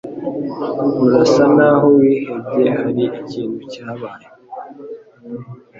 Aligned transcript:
Urasa 1.03 1.43
naho 1.55 1.85
wihebye. 1.97 2.65
Hari 2.77 3.03
ikintu 3.21 3.59
cyabaye? 3.71 4.27